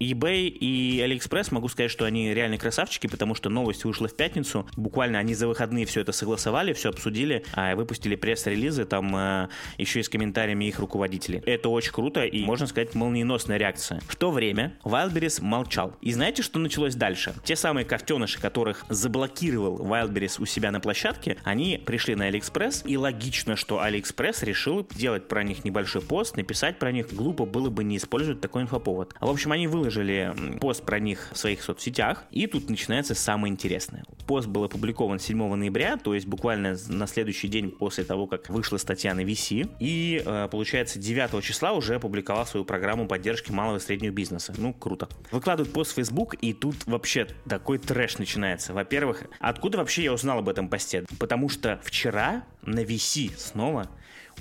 eBay 0.00 0.46
и 0.46 1.00
AliExpress 1.00 1.48
могу 1.50 1.66
сказать, 1.68 1.90
что 1.90 2.04
они 2.04 2.32
реально 2.32 2.56
красавчики, 2.56 3.08
потому 3.08 3.34
что 3.34 3.50
новость 3.50 3.84
вышла 3.84 4.06
в 4.06 4.14
пятницу. 4.14 4.64
Буквально 4.76 5.18
они 5.18 5.34
за 5.34 5.48
выходные 5.48 5.86
все 5.86 6.02
это 6.02 6.12
согласовали, 6.12 6.37
все 6.72 6.90
обсудили, 6.90 7.44
а 7.52 7.74
выпустили 7.74 8.16
пресс-релизы 8.16 8.84
там 8.84 9.14
э, 9.16 9.48
еще 9.76 10.00
и 10.00 10.02
с 10.02 10.08
комментариями 10.08 10.66
их 10.66 10.78
руководителей. 10.78 11.42
Это 11.46 11.68
очень 11.68 11.92
круто 11.92 12.24
и, 12.24 12.44
можно 12.44 12.66
сказать, 12.66 12.94
молниеносная 12.94 13.56
реакция. 13.56 14.00
В 14.08 14.16
то 14.16 14.30
время 14.30 14.78
Wildberries 14.84 15.42
молчал. 15.42 15.96
И 16.00 16.12
знаете, 16.12 16.42
что 16.42 16.58
началось 16.58 16.94
дальше? 16.94 17.34
Те 17.44 17.56
самые 17.56 17.84
кофтеныши, 17.84 18.40
которых 18.40 18.84
заблокировал 18.88 19.78
Wildberries 19.78 20.40
у 20.40 20.46
себя 20.46 20.70
на 20.70 20.80
площадке, 20.80 21.36
они 21.44 21.80
пришли 21.84 22.14
на 22.14 22.28
AliExpress, 22.28 22.86
и 22.86 22.96
логично, 22.96 23.56
что 23.56 23.84
AliExpress 23.84 24.44
решил 24.44 24.86
делать 24.94 25.28
про 25.28 25.42
них 25.42 25.64
небольшой 25.64 26.02
пост, 26.02 26.36
написать 26.36 26.78
про 26.78 26.92
них. 26.92 27.12
Глупо 27.12 27.44
было 27.44 27.70
бы 27.70 27.84
не 27.84 27.96
использовать 27.96 28.40
такой 28.40 28.62
инфоповод. 28.62 29.14
В 29.20 29.28
общем, 29.28 29.52
они 29.52 29.66
выложили 29.66 30.34
пост 30.60 30.84
про 30.84 30.98
них 30.98 31.30
в 31.32 31.38
своих 31.38 31.62
соцсетях, 31.62 32.24
и 32.30 32.46
тут 32.46 32.70
начинается 32.70 33.14
самое 33.14 33.52
интересное. 33.52 34.04
Пост 34.28 34.46
был 34.46 34.64
опубликован 34.64 35.18
7 35.18 35.54
ноября, 35.54 35.96
то 35.96 36.12
есть 36.12 36.26
буквально 36.26 36.76
на 36.88 37.06
следующий 37.06 37.48
день 37.48 37.70
после 37.70 38.04
того, 38.04 38.26
как 38.26 38.50
вышла 38.50 38.76
статья 38.76 39.14
на 39.14 39.24
VC, 39.24 39.70
и 39.80 40.22
э, 40.22 40.48
получается 40.50 40.98
9 40.98 41.42
числа 41.42 41.72
уже 41.72 41.94
опубликовал 41.94 42.44
свою 42.44 42.66
программу 42.66 43.08
поддержки 43.08 43.50
малого 43.50 43.78
и 43.78 43.80
среднего 43.80 44.12
бизнеса. 44.12 44.52
Ну, 44.58 44.74
круто. 44.74 45.08
Выкладывают 45.30 45.72
пост 45.72 45.92
в 45.92 45.94
Facebook, 45.94 46.34
и 46.42 46.52
тут 46.52 46.76
вообще 46.84 47.26
такой 47.48 47.78
трэш 47.78 48.18
начинается. 48.18 48.74
Во-первых, 48.74 49.22
откуда 49.40 49.78
вообще 49.78 50.04
я 50.04 50.12
узнал 50.12 50.40
об 50.40 50.50
этом 50.50 50.68
посте? 50.68 51.06
Потому 51.18 51.48
что 51.48 51.80
вчера 51.82 52.44
на 52.70 52.80
VC 52.80 53.32
снова 53.36 53.88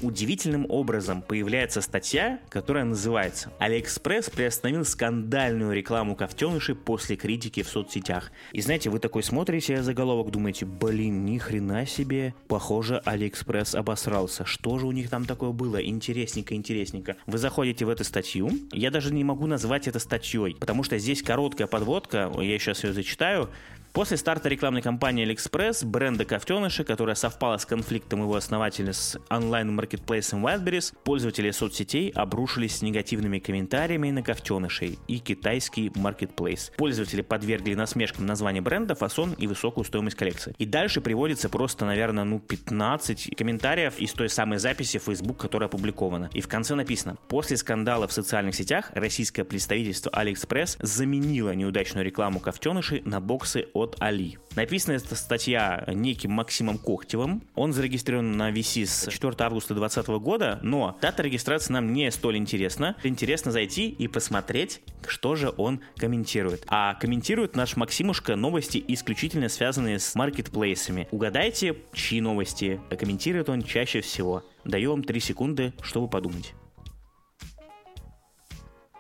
удивительным 0.02 0.66
образом 0.70 1.22
появляется 1.22 1.82
статья, 1.82 2.40
которая 2.50 2.84
называется 2.84 3.52
«AliExpress 3.60 4.30
приостановил 4.30 4.86
скандальную 4.86 5.74
рекламу 5.74 6.16
кофтенышей 6.16 6.76
после 6.76 7.16
критики 7.16 7.64
в 7.64 7.70
соцсетях». 7.70 8.32
И 8.52 8.62
знаете, 8.62 8.90
вы 8.90 9.00
такой 9.00 9.24
смотрите 9.24 9.82
заголовок, 9.82 10.32
думаете, 10.32 10.66
блин, 10.66 11.26
ни 11.26 11.38
хрена 11.38 11.86
себе, 11.86 12.34
похоже, 12.48 13.02
Алиэкспресс 13.06 13.76
обосрался. 13.76 14.46
Что 14.46 14.78
же 14.80 14.86
у 14.86 14.92
них 14.92 15.10
там 15.10 15.26
такое 15.26 15.52
было? 15.52 15.84
Интересненько, 15.84 16.56
интересненько. 16.56 17.18
Вы 17.26 17.38
заходите 17.38 17.86
в 17.86 17.90
эту 17.90 18.04
статью, 18.04 18.50
я 18.72 18.92
даже 18.92 19.14
не 19.14 19.24
могу 19.24 19.48
назвать 19.48 19.88
это 19.88 20.00
статьей, 20.00 20.56
потому 20.60 20.84
что 20.84 20.98
здесь 20.98 21.22
короткая 21.22 21.68
подводка, 21.68 22.32
я 22.40 22.60
сейчас 22.60 22.84
ее 22.84 22.94
зачитаю, 22.94 23.50
После 23.98 24.16
старта 24.16 24.48
рекламной 24.48 24.84
кампании 24.84 25.26
AliExpress 25.26 25.84
бренда 25.84 26.24
Кофтеныша, 26.24 26.84
которая 26.84 27.16
совпала 27.16 27.58
с 27.58 27.66
конфликтом 27.66 28.22
его 28.22 28.36
основателя 28.36 28.94
с 28.94 29.18
онлайн-маркетплейсом 29.32 30.46
Wildberries, 30.46 30.94
пользователи 31.04 31.50
соцсетей 31.50 32.12
обрушились 32.12 32.76
с 32.76 32.82
негативными 32.84 33.40
комментариями 33.40 34.12
на 34.12 34.22
Кофтенышей 34.22 35.00
и 35.08 35.18
китайский 35.18 35.92
маркетплейс. 35.96 36.72
Пользователи 36.78 37.24
подвергли 37.24 37.74
насмешкам 37.74 38.28
название 38.28 38.62
бренда, 38.62 38.94
фасон 38.94 39.34
и 39.34 39.48
высокую 39.48 39.84
стоимость 39.84 40.16
коллекции. 40.16 40.54
И 40.60 40.68
дальше 40.68 41.02
приводится 41.02 41.50
просто, 41.50 41.84
наверное, 41.86 42.24
ну 42.24 42.38
15 42.38 43.36
комментариев 43.36 43.98
из 43.98 44.14
той 44.14 44.30
самой 44.30 44.60
записи 44.60 45.00
Facebook, 45.00 45.38
которая 45.38 45.70
опубликована. 45.70 46.30
И 46.36 46.42
в 46.42 46.48
конце 46.48 46.76
написано, 46.76 47.18
после 47.30 47.58
скандала 47.58 48.08
в 48.08 48.14
социальных 48.14 48.54
сетях 48.54 48.92
российское 48.94 49.44
представительство 49.44 50.12
AliExpress 50.12 50.78
заменило 50.82 51.50
неудачную 51.56 52.06
рекламу 52.06 52.40
Кофтенышей 52.40 53.02
на 53.04 53.20
боксы 53.20 53.66
от 53.74 53.87
от 53.88 54.02
Али. 54.02 54.38
Написана 54.56 54.96
эта 54.96 55.16
статья 55.16 55.84
неким 55.88 56.32
Максимом 56.32 56.78
Когтевым. 56.78 57.44
Он 57.56 57.74
зарегистрирован 57.74 58.32
на 58.38 58.52
VC 58.52 58.86
с 58.86 59.08
4 59.08 59.36
августа 59.40 59.74
2020 59.74 60.08
года, 60.22 60.60
но 60.64 60.98
дата 61.02 61.24
регистрации 61.24 61.74
нам 61.74 61.94
не 61.94 62.12
столь 62.12 62.38
интересна. 62.38 62.96
Интересно 63.04 63.52
зайти 63.52 63.90
и 63.90 64.08
посмотреть, 64.08 64.82
что 65.08 65.36
же 65.36 65.54
он 65.58 65.82
комментирует. 65.96 66.64
А 66.68 66.96
комментирует 66.96 67.56
наш 67.56 67.76
Максимушка 67.76 68.36
новости 68.36 68.84
исключительно 68.88 69.50
связанные 69.50 70.00
с 70.00 70.16
маркетплейсами. 70.16 71.08
Угадайте, 71.12 71.76
чьи 71.94 72.20
новости 72.20 72.82
комментирует 72.90 73.50
он 73.50 73.62
чаще 73.62 74.02
всего. 74.02 74.44
Даю 74.66 74.92
вам 74.92 75.04
3 75.04 75.20
секунды, 75.20 75.74
чтобы 75.82 76.10
подумать. 76.10 76.54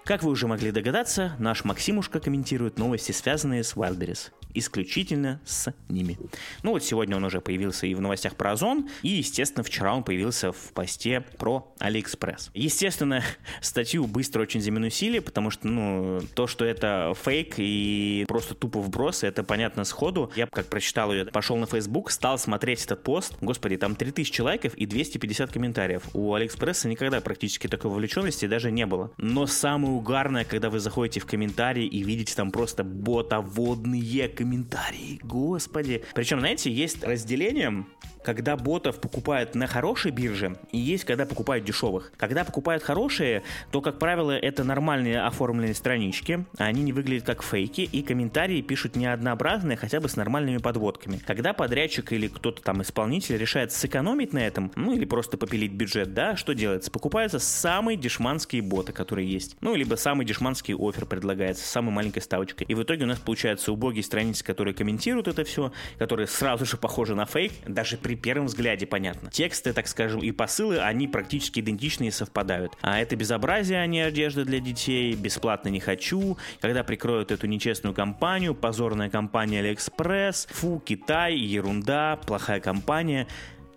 Как 0.06 0.24
вы 0.24 0.32
уже 0.32 0.48
могли 0.48 0.72
догадаться, 0.72 1.36
наш 1.38 1.65
Максимушка 1.65 2.22
комментирует 2.22 2.79
новости, 2.79 3.12
связанные 3.12 3.65
с 3.65 3.75
Wildberries 3.75 4.32
исключительно 4.54 5.39
с 5.46 5.74
ними. 5.89 6.18
Ну 6.63 6.72
вот 6.72 6.84
сегодня 6.84 7.16
он 7.16 7.24
уже 7.24 7.42
появился 7.42 7.88
и 7.88 7.96
в 7.96 8.01
новостях 8.01 8.36
про 8.36 8.51
Озон, 8.51 8.89
и, 9.01 9.10
естественно, 9.10 9.63
вчера 9.63 9.96
он 9.96 10.04
появился 10.04 10.51
в 10.51 10.72
посте 10.74 11.22
про 11.38 11.74
Алиэкспресс. 11.80 12.51
Естественно, 12.54 13.24
статью 13.62 14.06
быстро 14.08 14.42
очень 14.42 14.62
заминусили, 14.62 15.20
потому 15.20 15.50
что, 15.50 15.68
ну, 15.68 16.22
то, 16.36 16.48
что 16.48 16.66
это 16.66 17.13
фейк 17.24 17.56
и 17.58 18.25
просто 18.27 18.56
тупо 18.56 18.80
вброс, 18.80 19.24
это 19.24 19.44
понятно 19.44 19.84
сходу. 19.84 20.32
Я, 20.36 20.48
как 20.48 20.68
прочитал 20.68 21.12
ее, 21.12 21.25
пошел 21.25 21.58
на 21.58 21.66
Facebook, 21.66 22.12
стал 22.12 22.38
смотреть 22.38 22.84
этот 22.86 23.04
пост. 23.04 23.36
Господи, 23.42 23.77
там 23.77 23.96
3000 23.96 24.42
лайков 24.42 24.74
и 24.75 24.86
250 24.86 25.51
комментариев. 25.51 26.04
У 26.13 26.34
Алиэкспресса 26.34 26.88
никогда 26.88 27.22
практически 27.22 27.68
такой 27.68 27.92
вовлеченности 27.92 28.48
даже 28.48 28.72
не 28.72 28.86
было. 28.86 29.12
Но 29.18 29.46
самое 29.48 29.94
угарное, 29.94 30.46
когда 30.46 30.70
вы 30.70 30.80
заходите 30.80 31.20
в 31.20 31.25
комментарии 31.25 31.86
и 31.86 32.04
видите 32.04 32.36
там 32.36 32.51
просто 32.51 32.84
ботоводные 32.84 34.01
комментарии, 34.38 35.20
господи. 35.24 36.03
Причем, 36.13 36.39
знаете, 36.39 36.72
есть 36.72 37.03
разделение 37.03 37.86
когда 38.27 38.57
ботов 38.57 39.00
покупают 39.00 39.55
на 39.55 39.67
хорошей 39.67 40.12
бирже, 40.12 40.57
и 40.74 40.77
есть, 40.77 41.05
когда 41.05 41.25
покупают 41.25 41.63
дешевых. 41.63 42.12
Когда 42.17 42.43
покупают 42.43 42.84
хорошие, 42.84 43.43
то, 43.72 43.79
как 43.79 44.00
правило, 44.00 44.34
это 44.34 44.65
нормальные 44.65 45.22
оформленные 45.22 45.74
странички, 45.74 46.43
они 46.57 46.81
не 46.81 46.91
выглядят 46.91 47.25
как 47.25 47.41
фейки, 47.41 47.79
и 47.79 48.03
комментарии 48.03 48.62
пишут 48.62 48.98
не 48.98 49.05
однообразные, 49.05 49.77
хотя 49.77 50.01
бы 50.01 50.10
с 50.10 50.17
нормальными 50.17 50.57
подводками. 50.57 51.22
Когда 51.25 51.53
подрядчик 51.53 52.12
или 52.12 52.27
кто-то 52.27 52.62
там 52.62 52.81
исполнитель 52.81 53.38
решает 53.38 53.72
сэкономить 53.72 54.34
на 54.34 54.39
этом, 54.46 54.74
ну 54.75 54.91
или 54.91 55.05
просто 55.05 55.38
попилить 55.38 55.72
бюджет, 55.72 56.13
да, 56.13 56.36
что 56.36 56.53
делается? 56.53 56.91
Покупаются 56.91 57.39
самые 57.39 57.96
дешманские 57.96 58.62
боты, 58.62 58.91
которые 58.91 59.31
есть. 59.31 59.55
Ну, 59.62 59.74
либо 59.74 59.96
самый 59.96 60.25
дешманский 60.25 60.75
офер 60.77 61.05
предлагается 61.05 61.65
с 61.65 61.69
самой 61.69 61.93
маленькой 61.93 62.24
ставочкой. 62.24 62.67
И 62.67 62.74
в 62.74 62.84
итоге 62.84 63.05
у 63.05 63.07
нас 63.07 63.19
получаются 63.19 63.72
убогие 63.72 64.03
страницы, 64.03 64.43
которые 64.43 64.74
комментируют 64.74 65.29
это 65.29 65.46
все, 65.46 65.72
которые 65.98 66.27
сразу 66.27 66.65
же 66.65 66.75
похожи 66.75 67.15
на 67.15 67.25
фейк, 67.25 67.53
даже 67.65 67.96
при 67.96 68.16
первом 68.17 68.47
взгляде 68.47 68.86
понятно. 68.86 69.31
Тексты, 69.31 69.74
так 69.74 69.88
скажем, 69.88 70.21
и 70.21 70.31
посылы, 70.31 70.79
они 70.79 71.07
практически 71.07 71.59
идентичны 71.59 72.07
и 72.07 72.12
совпадают. 72.12 72.74
А 72.81 73.00
это 73.00 73.15
безобразие, 73.15 73.79
а 73.79 73.86
не 73.86 74.01
одежда 74.01 74.45
для 74.45 74.59
детей, 74.59 75.13
бесплатно 75.15 75.69
не 75.69 75.79
хочу, 75.79 76.38
когда 76.59 76.83
прикроют 76.83 77.31
эту 77.31 77.47
нечестную 77.47 77.93
компанию, 77.93 78.55
позорная 78.55 79.09
компания 79.09 79.59
Алиэкспресс, 79.59 80.47
фу, 80.51 80.81
Китай, 80.86 81.36
ерунда, 81.36 82.19
плохая 82.25 82.59
компания. 82.59 83.27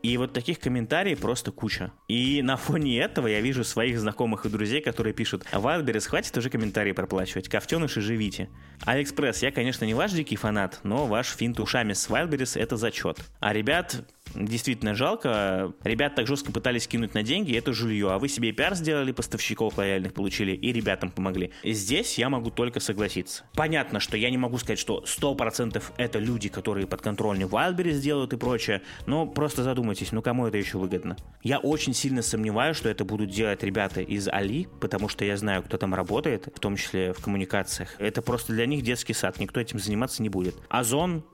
И 0.03 0.17
вот 0.17 0.33
таких 0.33 0.59
комментариев 0.59 1.19
просто 1.21 1.53
куча. 1.53 1.93
И 2.09 2.41
на 2.41 2.57
фоне 2.57 2.99
этого 3.01 3.27
я 3.27 3.41
вижу 3.41 3.65
своих 3.65 3.99
знакомых 4.01 4.47
и 4.47 4.49
друзей, 4.49 4.81
которые 4.81 5.13
пишут, 5.13 5.45
Wildberries, 5.53 6.07
хватит 6.07 6.37
уже 6.39 6.49
комментарии 6.49 6.93
проплачивать, 6.93 7.49
кофтеныши 7.49 8.01
живите. 8.01 8.49
Алиэкспресс, 8.87 9.43
я, 9.43 9.53
конечно, 9.53 9.85
не 9.85 9.93
ваш 9.93 10.13
дикий 10.13 10.37
фанат, 10.37 10.81
но 10.85 11.07
ваш 11.07 11.29
финт 11.29 11.61
ушами 11.61 11.93
с 11.93 12.09
Wildberries 12.09 12.59
это 12.59 12.79
зачет. 12.79 13.19
А 13.41 13.53
ребят, 13.53 14.07
действительно 14.35 14.95
жалко. 14.95 15.73
Ребят 15.85 16.15
так 16.15 16.27
жестко 16.27 16.53
пытались 16.53 16.87
кинуть 16.87 17.15
на 17.15 17.23
деньги, 17.23 17.57
это 17.57 17.73
жулье. 17.73 18.13
А 18.13 18.19
вы 18.19 18.29
себе 18.29 18.53
пиар 18.53 18.75
сделали, 18.75 19.13
поставщиков 19.13 19.77
лояльных 19.79 20.15
получили 20.15 20.53
и 20.53 20.73
ребятам 20.73 21.11
помогли. 21.11 21.53
Здесь 21.65 22.19
я 22.19 22.29
могу 22.29 22.51
только 22.51 22.81
согласиться. 22.81 23.45
Понятно, 23.55 24.01
что 24.01 24.17
я 24.17 24.31
не 24.31 24.39
могу 24.39 24.59
сказать, 24.59 24.79
что 24.79 25.05
100% 25.07 25.83
это 25.97 26.19
люди, 26.19 26.49
которые 26.49 26.87
подконтрольны 26.87 27.45
Wildberries 27.45 27.93
сделают 27.93 28.33
и 28.33 28.37
прочее, 28.37 28.83
но 29.07 29.27
просто 29.27 29.63
задумайтесь, 29.63 30.13
ну 30.13 30.23
кому 30.23 30.47
это 30.47 30.59
еще 30.59 30.79
выгодно? 30.79 31.17
Я 31.43 31.59
очень 31.59 31.95
сильно 31.95 32.23
сомневаюсь, 32.23 32.77
что 32.77 32.89
это 32.89 33.05
будут 33.05 33.31
делать 33.31 33.63
ребята 33.63 34.01
из 34.01 34.29
Али, 34.29 34.69
потому 34.81 35.09
что 35.09 35.25
я 35.25 35.37
знаю, 35.37 35.63
кто 35.63 35.77
там 35.77 35.95
работает, 35.95 36.49
в 36.55 36.61
том 36.61 36.77
числе 36.77 37.13
в 37.13 37.21
коммуникациях. 37.21 37.95
Это 37.99 38.23
просто 38.23 38.53
для 38.53 38.67
них 38.67 38.83
детский 38.83 39.13
сад, 39.13 39.39
никто 39.39 39.61
этим 39.61 39.79
заниматься 39.79 40.23
не 40.23 40.29
будет. 40.29 40.55
Озон, 40.69 41.25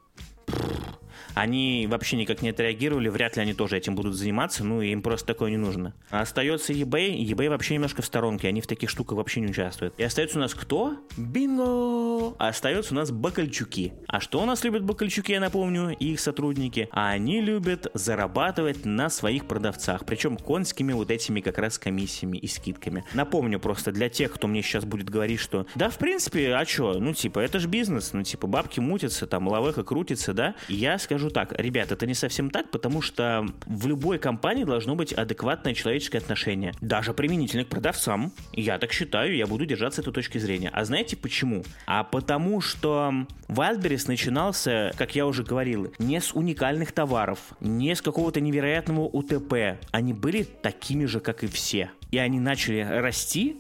они 1.37 1.87
вообще 1.87 2.17
никак 2.17 2.41
не 2.41 2.49
отреагировали, 2.49 3.11
вряд 3.11 3.37
ли 3.37 3.43
они 3.43 3.53
тоже 3.53 3.77
этим 3.77 3.95
будут 3.95 4.15
заниматься, 4.15 4.65
ну 4.65 4.81
им 4.81 5.03
просто 5.03 5.27
такое 5.27 5.51
не 5.51 5.59
нужно. 5.59 5.93
А 6.11 6.23
остается 6.23 6.73
eBay, 6.73 7.15
eBay 7.15 7.51
вообще 7.51 7.75
немножко 7.75 8.01
в 8.01 8.07
сторонке, 8.07 8.49
они 8.49 8.63
в 8.63 8.67
таких 8.67 8.89
штуках 8.89 9.19
вообще 9.19 9.41
не 9.41 9.49
участвуют. 9.49 9.93
И 9.99 10.03
остается 10.03 10.39
у 10.39 10.41
нас 10.41 10.55
кто? 10.55 10.97
Бинго! 11.19 12.35
А 12.39 12.49
остается 12.49 12.95
у 12.95 12.97
нас 12.97 13.11
Бакальчуки. 13.11 13.93
А 14.09 14.21
что 14.21 14.41
у 14.41 14.47
нас 14.47 14.65
любят 14.65 14.83
Бакальчуки, 14.83 15.33
я 15.33 15.41
напомню, 15.41 15.91
их 15.91 16.21
сотрудники? 16.21 16.89
А 16.91 17.11
они 17.11 17.43
любят 17.43 17.91
зарабатывать 17.93 18.87
на 18.87 19.11
своих 19.11 19.47
продавцах, 19.47 20.07
причем 20.07 20.39
конскими 20.39 20.95
вот 20.95 21.11
этими 21.11 21.43
как 21.43 21.59
раз 21.59 21.79
комиссиями 21.79 22.39
и 22.39 22.47
скидками. 22.47 23.05
Напомню 23.13 23.61
просто 23.61 23.93
для 23.93 24.09
тех, 24.09 24.33
кто 24.33 24.47
мне 24.47 24.63
сейчас 24.63 24.87
будет 24.87 25.11
говорить, 25.11 25.41
что 25.41 25.67
да, 25.75 25.91
в 25.91 25.99
принципе, 25.99 26.55
а 26.55 26.65
что, 26.65 26.95
ну 26.99 27.13
типа, 27.13 27.41
это 27.41 27.59
же 27.59 27.69
бизнес, 27.69 28.15
ну 28.15 28.23
типа, 28.23 28.47
бабки 28.47 28.81
мутятся, 28.81 29.27
там, 29.27 29.49
лавеха 29.49 29.85
крутится, 29.85 30.33
да? 30.33 30.55
Я 30.69 30.99
скажу 30.99 31.26
скажу 31.27 31.31
так, 31.31 31.59
ребят, 31.59 31.93
это 31.93 32.07
не 32.07 32.15
совсем 32.15 32.51
так, 32.51 32.71
потому 32.71 33.03
что 33.03 33.47
в 33.67 33.87
любой 33.87 34.19
компании 34.19 34.65
должно 34.65 34.95
быть 34.95 35.13
адекватное 35.13 35.75
человеческое 35.75 36.19
отношение. 36.19 36.73
Даже 36.81 37.15
применительно 37.15 37.65
к 37.65 37.69
продавцам. 37.69 38.33
Я 38.53 38.79
так 38.79 38.93
считаю, 38.93 39.37
я 39.37 39.47
буду 39.47 39.67
держаться 39.67 40.03
этой 40.03 40.13
точки 40.13 40.39
зрения. 40.39 40.71
А 40.73 40.85
знаете 40.85 41.17
почему? 41.17 41.65
А 41.87 42.05
потому 42.05 42.61
что 42.61 43.27
Wildberries 43.49 44.05
начинался, 44.07 44.93
как 44.97 45.15
я 45.17 45.27
уже 45.27 45.43
говорил, 45.43 45.93
не 45.99 46.21
с 46.21 46.33
уникальных 46.35 46.93
товаров, 46.93 47.39
не 47.61 47.95
с 47.95 48.03
какого-то 48.03 48.41
невероятного 48.41 49.07
УТП. 49.07 49.79
Они 49.91 50.13
были 50.13 50.45
такими 50.45 51.07
же, 51.07 51.21
как 51.21 51.45
и 51.45 51.47
все. 51.47 51.91
И 52.11 52.19
они 52.19 52.39
начали 52.39 52.81
расти, 52.81 53.57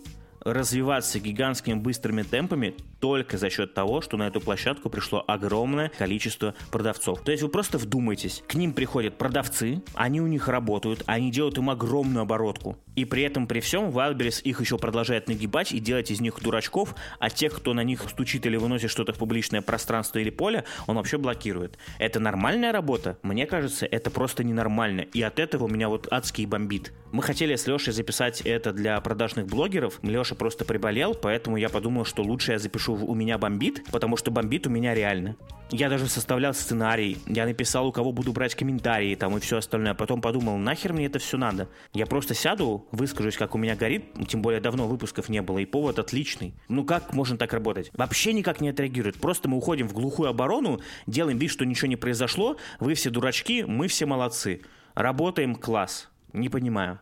развиваться 0.46 1.18
гигантскими 1.18 1.74
быстрыми 1.74 2.22
темпами 2.22 2.76
только 3.00 3.36
за 3.36 3.50
счет 3.50 3.74
того, 3.74 4.00
что 4.00 4.16
на 4.16 4.28
эту 4.28 4.40
площадку 4.40 4.88
пришло 4.88 5.24
огромное 5.26 5.90
количество 5.98 6.54
продавцов. 6.70 7.20
То 7.22 7.32
есть 7.32 7.42
вы 7.42 7.48
просто 7.48 7.78
вдумайтесь, 7.78 8.42
к 8.46 8.54
ним 8.54 8.72
приходят 8.72 9.18
продавцы, 9.18 9.82
они 9.94 10.20
у 10.20 10.26
них 10.26 10.48
работают, 10.48 11.02
они 11.06 11.30
делают 11.30 11.58
им 11.58 11.68
огромную 11.68 12.22
оборотку. 12.22 12.78
И 12.94 13.04
при 13.04 13.22
этом, 13.24 13.46
при 13.46 13.60
всем, 13.60 13.90
Wildberries 13.90 14.40
их 14.42 14.60
еще 14.60 14.78
продолжает 14.78 15.28
нагибать 15.28 15.72
и 15.72 15.80
делать 15.80 16.10
из 16.10 16.20
них 16.20 16.40
дурачков, 16.40 16.94
а 17.18 17.28
тех, 17.28 17.54
кто 17.54 17.74
на 17.74 17.82
них 17.82 18.02
стучит 18.08 18.46
или 18.46 18.56
выносит 18.56 18.90
что-то 18.90 19.12
в 19.12 19.18
публичное 19.18 19.62
пространство 19.62 20.18
или 20.18 20.30
поле, 20.30 20.64
он 20.86 20.96
вообще 20.96 21.18
блокирует. 21.18 21.76
Это 21.98 22.20
нормальная 22.20 22.72
работа? 22.72 23.18
Мне 23.22 23.46
кажется, 23.46 23.84
это 23.84 24.10
просто 24.10 24.44
ненормально. 24.44 25.00
И 25.00 25.20
от 25.20 25.38
этого 25.38 25.64
у 25.64 25.68
меня 25.68 25.88
вот 25.88 26.08
адский 26.10 26.46
бомбит. 26.46 26.92
Мы 27.12 27.22
хотели 27.22 27.56
с 27.56 27.66
Лешей 27.66 27.92
записать 27.92 28.40
это 28.42 28.72
для 28.72 29.00
продажных 29.00 29.46
блогеров. 29.46 29.98
Леша 30.02 30.36
просто 30.37 30.64
приболел, 30.64 31.14
поэтому 31.14 31.57
я 31.57 31.69
подумал, 31.69 32.05
что 32.05 32.23
лучше 32.23 32.52
я 32.52 32.59
запишу 32.59 32.95
«У 32.95 33.14
меня 33.14 33.38
бомбит», 33.38 33.85
потому 33.90 34.16
что 34.16 34.31
бомбит 34.31 34.66
у 34.66 34.71
меня 34.71 34.95
реально. 34.95 35.37
Я 35.71 35.88
даже 35.88 36.07
составлял 36.07 36.55
сценарий, 36.55 37.19
я 37.26 37.45
написал, 37.45 37.88
у 37.88 37.93
кого 37.93 38.12
буду 38.12 38.33
брать 38.33 38.55
комментарии 38.55 39.16
там 39.16 39.37
и 39.37 39.40
все 39.40 39.57
остальное. 39.57 39.95
Потом 39.95 40.21
подумал, 40.21 40.57
нахер 40.59 40.93
мне 40.93 41.07
это 41.07 41.19
все 41.19 41.37
надо. 41.37 41.69
Я 41.93 42.07
просто 42.07 42.35
сяду, 42.35 42.87
выскажусь, 42.93 43.37
как 43.37 43.57
у 43.57 43.59
меня 43.59 43.75
горит, 43.75 44.05
тем 44.28 44.43
более 44.43 44.61
давно 44.61 44.87
выпусков 44.87 45.28
не 45.28 45.43
было, 45.43 45.59
и 45.59 45.64
повод 45.64 45.99
отличный. 45.99 46.55
Ну 46.69 46.85
как 46.85 47.12
можно 47.12 47.37
так 47.37 47.52
работать? 47.52 47.90
Вообще 47.95 48.33
никак 48.33 48.61
не 48.61 48.69
отреагирует. 48.69 49.16
Просто 49.16 49.49
мы 49.49 49.57
уходим 49.57 49.88
в 49.88 49.93
глухую 49.93 50.28
оборону, 50.28 50.81
делаем 51.09 51.38
вид, 51.38 51.50
что 51.50 51.66
ничего 51.66 51.88
не 51.88 51.97
произошло, 51.97 52.57
вы 52.78 52.95
все 52.95 53.11
дурачки, 53.11 53.64
мы 53.64 53.88
все 53.88 54.07
молодцы. 54.07 54.62
Работаем 54.95 55.57
класс. 55.57 56.09
Не 56.33 56.49
понимаю. 56.49 57.00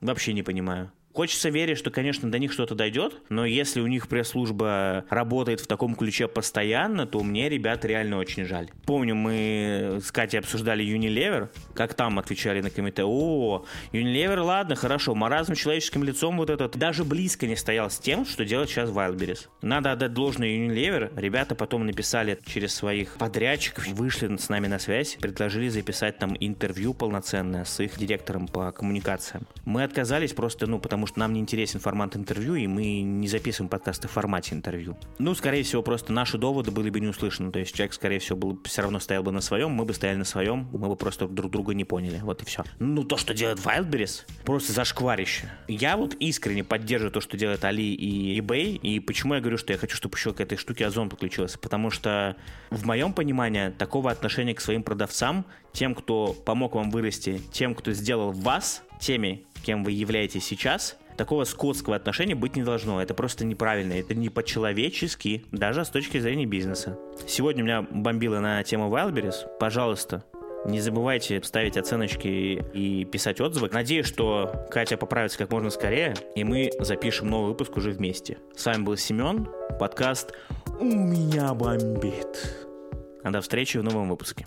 Вообще 0.00 0.34
не 0.34 0.42
понимаю. 0.42 0.92
Хочется 1.14 1.48
верить, 1.48 1.78
что, 1.78 1.92
конечно, 1.92 2.28
до 2.28 2.40
них 2.40 2.52
что-то 2.52 2.74
дойдет, 2.74 3.22
но 3.28 3.46
если 3.46 3.80
у 3.80 3.86
них 3.86 4.08
пресс-служба 4.08 5.04
работает 5.10 5.60
в 5.60 5.68
таком 5.68 5.94
ключе 5.94 6.26
постоянно, 6.26 7.06
то 7.06 7.22
мне 7.22 7.48
ребят 7.48 7.84
реально 7.84 8.18
очень 8.18 8.44
жаль. 8.44 8.70
Помню, 8.84 9.14
мы 9.14 10.00
с 10.04 10.10
Катей 10.10 10.40
обсуждали 10.40 10.84
Unilever, 10.84 11.50
как 11.72 11.94
там 11.94 12.18
отвечали 12.18 12.60
на 12.60 12.70
комменты. 12.70 13.04
О, 13.04 13.64
Unilever, 13.92 14.40
ладно, 14.40 14.74
хорошо, 14.74 15.14
маразм 15.14 15.54
человеческим 15.54 16.02
лицом 16.02 16.36
вот 16.36 16.50
этот 16.50 16.76
даже 16.76 17.04
близко 17.04 17.46
не 17.46 17.54
стоял 17.54 17.90
с 17.90 17.98
тем, 18.00 18.26
что 18.26 18.44
делает 18.44 18.70
сейчас 18.70 18.90
Wildberries. 18.90 19.46
Надо 19.62 19.92
отдать 19.92 20.14
должное 20.14 20.48
Unilever. 20.48 21.12
Ребята 21.16 21.54
потом 21.54 21.86
написали 21.86 22.40
через 22.44 22.74
своих 22.74 23.18
подрядчиков, 23.18 23.86
вышли 23.86 24.36
с 24.36 24.48
нами 24.48 24.66
на 24.66 24.80
связь, 24.80 25.16
предложили 25.20 25.68
записать 25.68 26.18
там 26.18 26.36
интервью 26.40 26.92
полноценное 26.92 27.64
с 27.64 27.78
их 27.78 27.96
директором 27.98 28.48
по 28.48 28.72
коммуникациям. 28.72 29.46
Мы 29.64 29.84
отказались 29.84 30.32
просто, 30.32 30.66
ну, 30.66 30.80
потому 30.80 31.03
потому 31.04 31.12
что 31.12 31.20
нам 31.20 31.34
не 31.34 31.40
интересен 31.40 31.80
формат 31.80 32.16
интервью, 32.16 32.54
и 32.54 32.66
мы 32.66 33.02
не 33.02 33.28
записываем 33.28 33.68
подкасты 33.68 34.08
в 34.08 34.10
формате 34.10 34.54
интервью. 34.54 34.96
Ну, 35.18 35.34
скорее 35.34 35.62
всего, 35.62 35.82
просто 35.82 36.14
наши 36.14 36.38
доводы 36.38 36.70
были 36.70 36.88
бы 36.88 36.98
не 36.98 37.08
услышаны. 37.08 37.52
То 37.52 37.58
есть 37.58 37.74
человек, 37.74 37.92
скорее 37.92 38.20
всего, 38.20 38.38
был, 38.38 38.58
все 38.64 38.80
равно 38.80 39.00
стоял 39.00 39.22
бы 39.22 39.30
на 39.30 39.42
своем, 39.42 39.70
мы 39.72 39.84
бы 39.84 39.92
стояли 39.92 40.16
на 40.16 40.24
своем, 40.24 40.66
мы 40.72 40.88
бы 40.88 40.96
просто 40.96 41.28
друг 41.28 41.50
друга 41.50 41.74
не 41.74 41.84
поняли. 41.84 42.20
Вот 42.22 42.40
и 42.40 42.46
все. 42.46 42.64
Ну, 42.78 43.04
то, 43.04 43.18
что 43.18 43.34
делает 43.34 43.58
Wildberries, 43.58 44.22
просто 44.44 44.72
зашкварище. 44.72 45.52
Я 45.68 45.98
вот 45.98 46.14
искренне 46.14 46.64
поддерживаю 46.64 47.12
то, 47.12 47.20
что 47.20 47.36
делает 47.36 47.62
Али 47.66 47.94
и 47.94 48.40
eBay, 48.40 48.76
и 48.76 48.98
почему 48.98 49.34
я 49.34 49.40
говорю, 49.40 49.58
что 49.58 49.74
я 49.74 49.78
хочу, 49.78 49.96
чтобы 49.96 50.16
еще 50.16 50.32
к 50.32 50.40
этой 50.40 50.56
штуке 50.56 50.86
Озон 50.86 51.10
подключился. 51.10 51.58
Потому 51.58 51.90
что 51.90 52.34
в 52.70 52.86
моем 52.86 53.12
понимании 53.12 53.68
такого 53.68 54.10
отношения 54.10 54.54
к 54.54 54.60
своим 54.62 54.82
продавцам, 54.82 55.44
тем, 55.74 55.94
кто 55.94 56.32
помог 56.32 56.76
вам 56.76 56.90
вырасти, 56.90 57.42
тем, 57.52 57.74
кто 57.74 57.92
сделал 57.92 58.32
вас 58.32 58.82
теми, 59.04 59.44
кем 59.64 59.84
вы 59.84 59.92
являетесь 59.92 60.44
сейчас, 60.44 60.96
такого 61.16 61.44
скотского 61.44 61.94
отношения 61.94 62.34
быть 62.34 62.56
не 62.56 62.62
должно. 62.62 63.02
Это 63.02 63.12
просто 63.12 63.44
неправильно, 63.44 63.92
это 63.92 64.14
не 64.14 64.30
по-человечески, 64.30 65.44
даже 65.52 65.84
с 65.84 65.90
точки 65.90 66.18
зрения 66.18 66.46
бизнеса. 66.46 66.98
Сегодня 67.26 67.62
у 67.62 67.66
меня 67.66 67.82
бомбило 67.82 68.40
на 68.40 68.62
тему 68.62 68.88
Wildberries. 68.88 69.46
Пожалуйста, 69.60 70.24
не 70.64 70.80
забывайте 70.80 71.42
ставить 71.42 71.76
оценочки 71.76 72.64
и 72.72 73.04
писать 73.04 73.40
отзывы. 73.40 73.68
Надеюсь, 73.70 74.06
что 74.06 74.66
Катя 74.70 74.96
поправится 74.96 75.36
как 75.36 75.52
можно 75.52 75.68
скорее, 75.68 76.14
и 76.34 76.42
мы 76.42 76.70
запишем 76.80 77.28
новый 77.28 77.50
выпуск 77.50 77.76
уже 77.76 77.90
вместе. 77.90 78.38
С 78.56 78.64
вами 78.64 78.82
был 78.82 78.96
Семен, 78.96 79.46
подкаст 79.78 80.32
«У 80.80 80.84
меня 80.84 81.52
бомбит». 81.52 82.70
До 83.22 83.40
встречи 83.42 83.76
в 83.76 83.82
новом 83.82 84.08
выпуске. 84.08 84.46